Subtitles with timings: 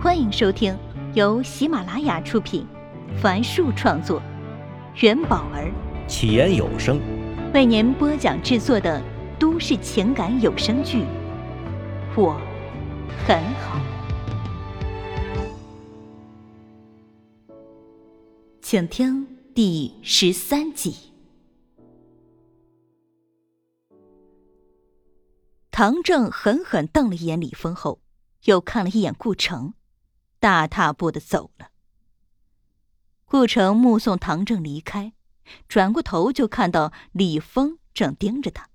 [0.00, 0.78] 欢迎收听
[1.12, 2.64] 由喜马拉雅出品，
[3.20, 4.22] 凡树创作，
[5.00, 5.72] 元宝儿
[6.06, 7.00] 起言有声
[7.52, 9.02] 为您播讲制作的
[9.40, 10.98] 都市情感有声剧
[12.16, 12.40] 《我
[13.26, 13.80] 很好》，
[18.62, 20.94] 请听第十三集。
[25.72, 27.98] 唐正狠狠瞪了一眼李峰后，
[28.44, 29.74] 又看了一眼顾城。
[30.40, 31.68] 大踏步的走了。
[33.24, 35.12] 顾城目送唐正离开，
[35.68, 38.68] 转过头就看到李峰正盯着他，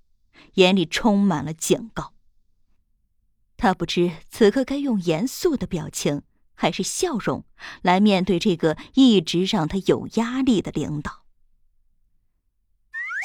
[0.54, 2.12] 眼里充满了警告。
[3.56, 6.22] 他不知此刻该用严肃的表情
[6.54, 7.44] 还是笑容
[7.82, 11.24] 来面对这个一直让他有压力的领导。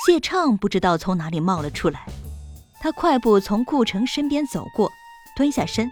[0.05, 2.07] 谢畅不知道从哪里冒了出来，
[2.79, 4.89] 他快步从顾城身边走过。
[5.39, 5.89] 蹲下身，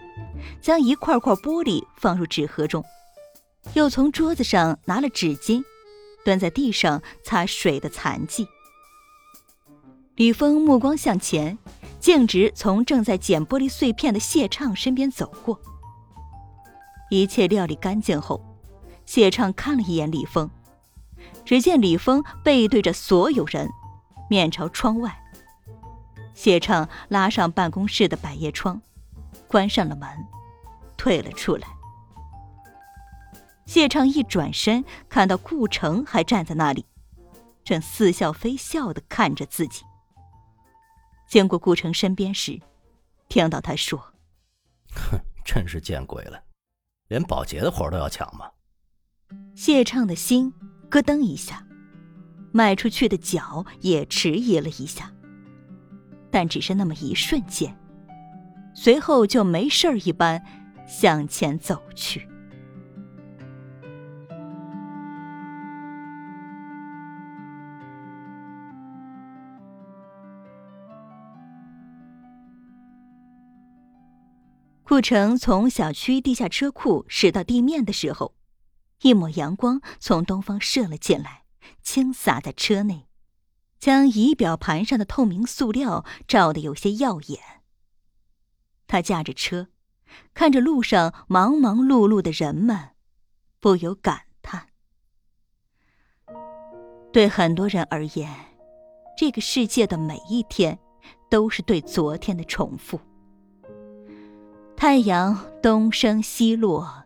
[0.60, 2.84] 将一块块玻璃放入纸盒中，
[3.72, 5.64] 又从桌子上拿了纸巾，
[6.22, 8.46] 蹲在地上擦水的残迹。
[10.16, 11.56] 李峰目光向前，
[11.98, 15.58] 径直从正在捡玻璃碎片的谢畅身边走过。
[17.08, 18.44] 一切料理干净后，
[19.06, 20.50] 谢畅看了一眼李峰，
[21.46, 23.70] 只见李峰背对着所有人，
[24.28, 25.18] 面朝窗外。
[26.34, 28.82] 谢畅拉上办公室的百叶窗。
[29.48, 30.08] 关上了门，
[30.96, 31.66] 退了出来。
[33.66, 36.86] 谢畅一转身，看到顾城还站在那里，
[37.64, 39.82] 正似笑非笑的看着自己。
[41.28, 42.60] 经过顾城身边时，
[43.28, 43.98] 听到他说
[44.94, 46.42] ：“哼，真是见鬼了，
[47.08, 48.50] 连保洁的活都要抢吗？”
[49.54, 50.50] 谢畅的心
[50.88, 51.66] 咯噔一下，
[52.52, 55.12] 迈出去的脚也迟疑了一下，
[56.30, 57.78] 但只是那么一瞬间。
[58.74, 60.42] 随后就没事儿一般
[60.86, 62.28] 向前走去。
[74.84, 78.34] 顾城从小区地下车库驶到地面的时候，
[79.02, 81.42] 一抹阳光从东方射了进来，
[81.82, 83.06] 倾洒在车内，
[83.78, 87.57] 将仪表盘上的透明塑料照得有些耀眼。
[88.88, 89.68] 他驾着车，
[90.34, 92.90] 看着路上忙忙碌碌的人们，
[93.60, 94.68] 不由感叹：
[97.12, 98.34] 对很多人而言，
[99.16, 100.78] 这个世界的每一天
[101.30, 102.98] 都是对昨天的重复。
[104.74, 107.04] 太阳东升西落，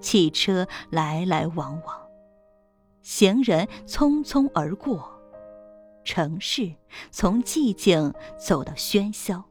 [0.00, 2.00] 汽车来来往往，
[3.02, 5.20] 行人匆匆而过，
[6.04, 6.74] 城市
[7.10, 9.44] 从寂静走到喧嚣。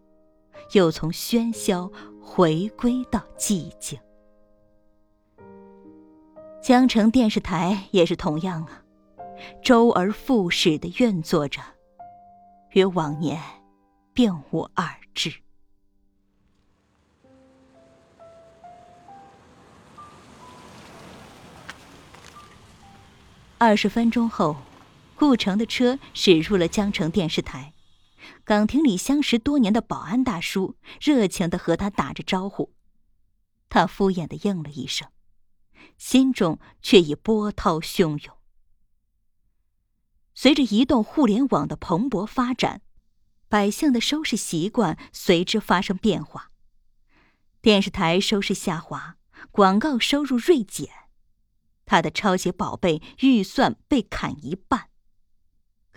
[0.73, 1.91] 又从喧嚣
[2.21, 3.99] 回归到寂静。
[6.61, 8.83] 江城电视台也是同样啊，
[9.63, 11.61] 周而复始的运作着，
[12.71, 13.41] 与往年
[14.13, 15.33] 并无二致。
[23.59, 24.55] 二十分钟后，
[25.15, 27.73] 顾城的车驶入了江城电视台。
[28.43, 32.73] 岗亭里相识多年的保安大叔热情的和他打着招呼，
[33.69, 35.09] 他敷衍的应了一声，
[35.97, 38.37] 心中却已波涛汹涌。
[40.33, 42.81] 随着移动互联网的蓬勃发展，
[43.49, 46.51] 百姓的收视习惯随之发生变化，
[47.61, 49.17] 电视台收视下滑，
[49.51, 50.89] 广告收入锐减，
[51.85, 54.89] 他的超级宝贝预算被砍一半。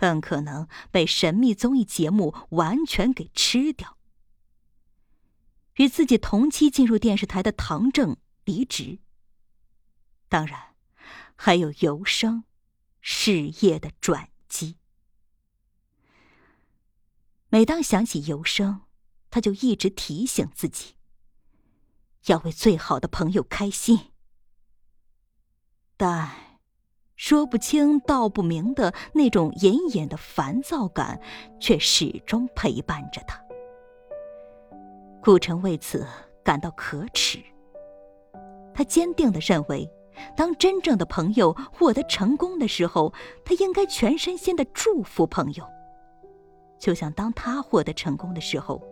[0.00, 3.98] 更可能被神秘综艺节目完全给吃掉。
[5.74, 9.00] 与自己同期进入电视台的唐正离职，
[10.30, 10.74] 当然
[11.36, 12.44] 还有游生
[13.02, 14.78] 事业的转机。
[17.50, 18.80] 每当想起游生，
[19.28, 20.94] 他就一直提醒自己，
[22.24, 24.12] 要为最好的朋友开心。
[25.98, 26.49] 但。
[27.30, 31.20] 说不清道不明的那种隐隐的烦躁感，
[31.60, 33.40] 却始终陪伴着他。
[35.22, 36.04] 顾城为此
[36.42, 37.38] 感到可耻。
[38.74, 39.88] 他坚定的认为，
[40.36, 45.64] 当真正的朋友获得成功的时候，他应该全身心的祝福朋友。
[46.80, 48.82] 就像当他获得成功的时候，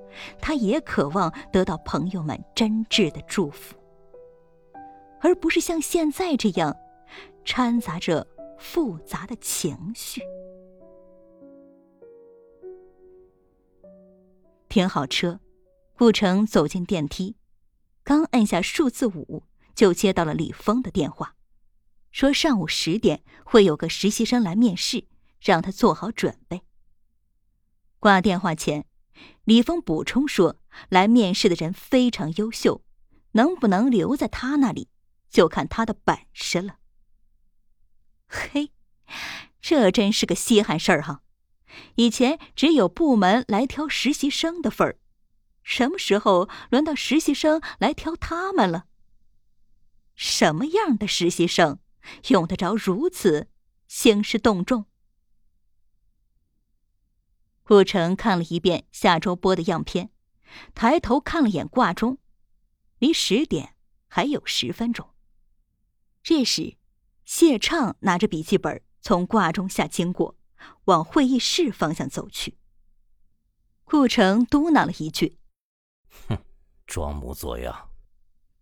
[0.41, 3.75] 他也渴望得到朋友们真挚的祝福，
[5.21, 6.77] 而不是像现在这样。
[7.49, 8.27] 掺杂着
[8.59, 10.21] 复杂的情绪。
[14.69, 15.41] 停好车，
[15.97, 17.37] 顾城走进电梯，
[18.05, 21.37] 刚按下数字五，就接到了李峰的电话，
[22.11, 25.07] 说上午十点会有个实习生来面试，
[25.41, 26.61] 让他做好准备。
[27.99, 28.85] 挂电话前，
[29.45, 30.57] 李峰补充说，
[30.91, 32.83] 来面试的人非常优秀，
[33.33, 34.91] 能不能留在他那里，
[35.31, 36.78] 就看他的本事了。
[39.69, 41.21] 这真是个稀罕事儿哈！
[41.97, 44.99] 以前只有部门来挑实习生的份儿，
[45.63, 48.87] 什么时候轮到实习生来挑他们了？
[50.15, 51.81] 什么样的实习生
[52.29, 53.49] 用得着如此
[53.87, 54.87] 兴师动众？
[57.63, 60.09] 顾城看了一遍下周播的样片，
[60.75, 62.17] 抬头看了眼挂钟，
[63.01, 63.75] 离十点
[64.07, 65.11] 还有十分钟。
[66.23, 66.79] 这时，
[67.27, 70.37] 谢畅拿着笔记本从挂钟下经过。
[70.87, 72.59] 往会议室方向走去。
[73.85, 75.39] 顾城嘟囔了一句
[76.29, 76.39] ：“哼，
[76.85, 77.91] 装模作样。”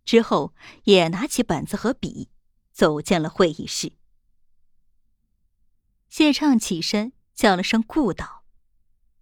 [0.05, 0.53] 之后
[0.83, 2.29] 也拿起本子和笔，
[2.71, 3.93] 走进了会议室。
[6.07, 8.43] 谢畅起身叫了声“顾导”，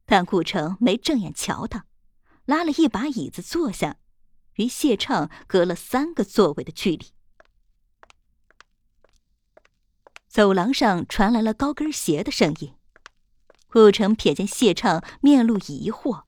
[0.05, 1.85] 但顾城没正眼瞧他，
[2.43, 3.97] 拉了一把椅子坐下，
[4.55, 7.14] 与谢畅隔了三个座位的距离。
[10.35, 12.73] 走廊上传来了高跟鞋的声音。
[13.69, 16.23] 顾城瞥见谢畅面露疑惑，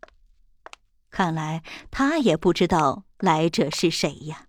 [1.12, 1.62] 看来
[1.92, 4.45] 他也不知道来者是谁呀。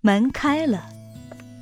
[0.00, 0.88] 门开了，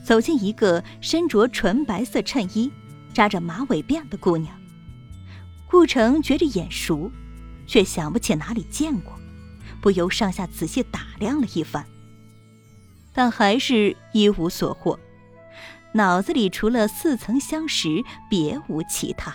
[0.03, 2.73] 走进一个身着纯白色衬衣、
[3.13, 4.59] 扎着马尾辫的姑娘。
[5.69, 7.13] 顾城觉着眼熟，
[7.67, 9.13] 却想不起哪里见过，
[9.83, 11.85] 不由上下仔细打量了一番，
[13.13, 14.99] 但还是一无所获。
[15.97, 19.33] 脑子里除了似曾相识，别无其他。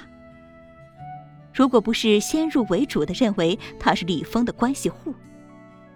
[1.54, 5.16] 如果不是先入为主的认为他是李峰的关系户，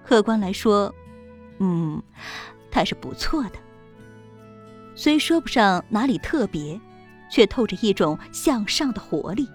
[0.05, 0.93] 客观来说，
[1.59, 2.01] 嗯，
[2.71, 3.59] 他是不错的。
[4.95, 6.79] 虽说不上哪里特别，
[7.29, 9.49] 却透着一种向上的活力，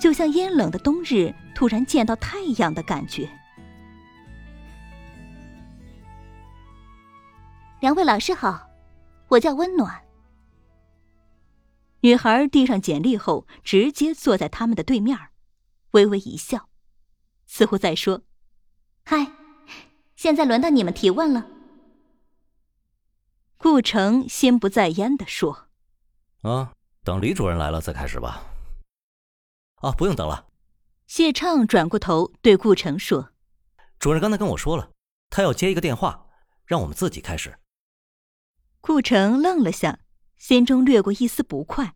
[0.00, 3.28] 就像阴冷的冬日突然见到太阳的感觉。
[7.80, 8.66] 两位老师好，
[9.34, 10.04] 我叫温暖。
[12.00, 15.18] 女孩递上简历后，直接坐在他们的对面，
[15.92, 16.68] 微微一笑，
[17.46, 18.22] 似乎在说
[19.06, 19.32] ：“嗨，
[20.14, 21.46] 现在轮到你们提问了。”
[23.56, 25.68] 顾城心不在焉的说
[26.42, 26.72] ：“啊，
[27.02, 28.44] 等李主任来了再开始吧。”
[29.80, 30.46] 啊，不用等了。
[31.06, 33.30] 谢畅转过头对顾城说
[33.98, 34.90] ：“主任刚才跟我说了，
[35.30, 36.26] 他要接一个电话，
[36.66, 37.58] 让我们自己开始。”
[38.86, 40.00] 顾城愣了下。
[40.36, 41.94] 心中掠过一丝不快。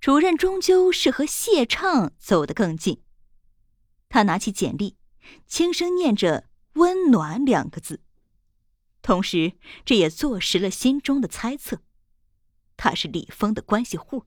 [0.00, 3.02] 主任终究是和谢畅走得更近。
[4.08, 4.96] 他拿起简历，
[5.44, 8.00] 轻声念着“温暖”两个字，
[9.02, 9.54] 同时
[9.84, 11.82] 这也坐实了心中的猜测：
[12.76, 14.26] 他是李峰的关系户，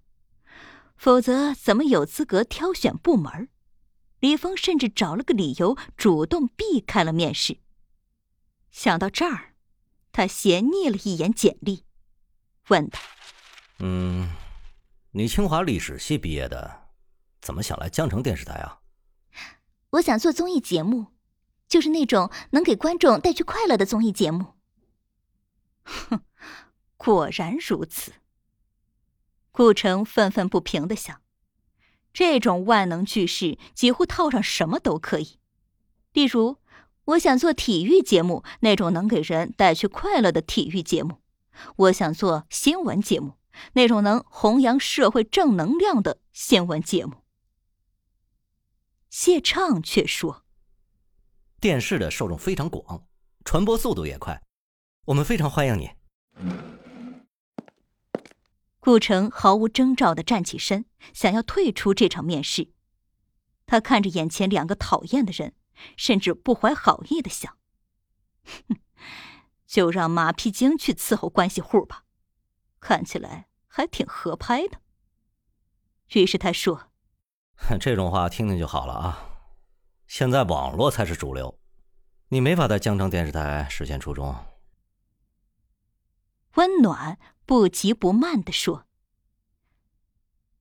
[0.97, 3.47] 否则怎么有资格挑选部门？
[4.19, 7.59] 李峰甚至找了个理由，主动避开了面试。
[8.71, 9.48] 想到这儿，
[10.19, 11.85] 他斜睨了一眼简历。
[12.67, 12.99] 问道
[13.79, 14.29] ：“嗯，
[15.11, 16.89] 你清华历史系毕业的，
[17.39, 18.81] 怎么想来江城电视台啊
[19.91, 21.07] ？”“我想做综艺节目，
[21.69, 24.55] 就是那种能给观众带去快乐的综艺节目。
[25.83, 26.21] ”“哼，
[26.97, 28.11] 果然如此。”
[29.51, 31.21] 顾城愤愤不平的想
[32.11, 35.39] ：“这种万能句式几乎套上什么都可以，
[36.11, 36.58] 例如，
[37.09, 41.17] 我想做体育节目，那种能给人带去快乐的体育节目。”
[41.75, 43.33] 我想做新闻节目，
[43.73, 47.15] 那种能弘扬社会正能量的新闻节目。
[49.09, 50.45] 谢畅却说
[51.59, 53.03] ：“电视的受众非常广，
[53.43, 54.41] 传播速度也快，
[55.05, 55.89] 我们非常欢迎你。”
[58.79, 62.71] 顾城毫无征兆的站起身，想要退出这场面试。
[63.65, 65.53] 他看着眼前两个讨厌的人，
[65.97, 67.57] 甚至不怀好意的想
[68.67, 68.77] ：“哼。”
[69.65, 72.03] 就让马屁精去伺候关系户吧，
[72.79, 74.79] 看起来还挺合拍的。
[76.13, 76.89] 于是他说
[77.79, 79.29] ：“这种话听听就好了啊，
[80.07, 81.59] 现在网络才是主流，
[82.29, 84.35] 你没法在江城电视台实现初衷。”
[86.57, 88.87] 温暖不急不慢的说：“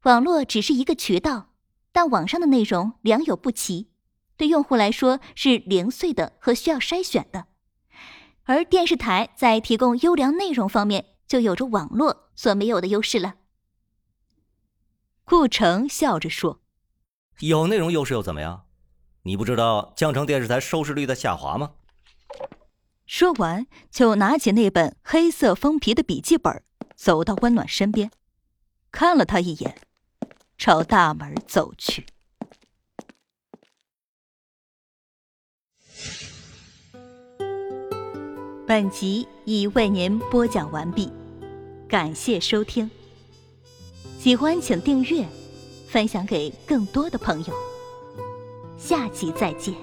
[0.05, 1.55] 网络只是一个渠道，
[1.93, 3.91] 但网上的内容良莠不齐，
[4.39, 7.49] 对用户来说是零碎的和需要筛选的。”
[8.45, 13.35] 而电视台在提供优良内容方面，就有着网络所没有的优势了。
[15.25, 16.63] 顾城笑着说
[17.41, 18.65] ：“有内容优势又怎么样？
[19.25, 21.73] 你不知道江城电视台收视率在下滑吗？”
[23.05, 26.63] 说完，就拿起那本黑色封皮的笔记本，
[26.95, 28.11] 走到温暖身边，
[28.91, 29.77] 看了他一眼，
[30.57, 32.07] 朝大门走去。
[38.69, 41.11] 本集已为您播讲完毕，
[41.89, 42.91] 感谢收听。
[44.19, 45.27] 喜欢请订阅，
[45.89, 47.55] 分享给更多的朋友。
[48.77, 49.75] 下集再见。